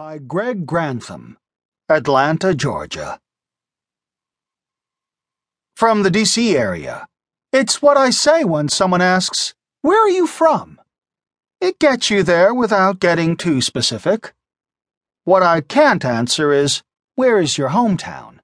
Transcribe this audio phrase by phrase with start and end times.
[0.00, 1.36] by Greg Grantham,
[1.90, 3.18] Atlanta, Georgia.
[5.76, 7.06] From the DC area.
[7.52, 9.52] It's what I say when someone asks,
[9.82, 10.80] Where are you from?
[11.60, 14.32] It gets you there without getting too specific.
[15.24, 16.82] What I can't answer is,
[17.16, 18.39] Where is your hometown?